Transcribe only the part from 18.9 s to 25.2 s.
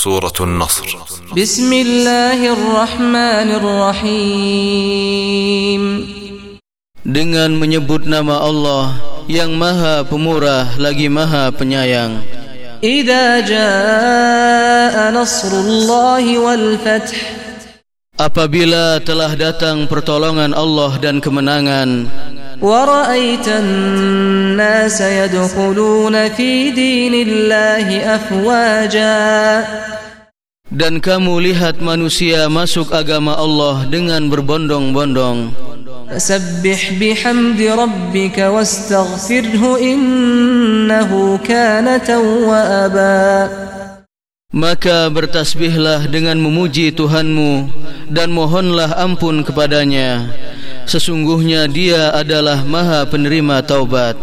telah datang pertolongan Allah dan kemenangan ورأيت الناس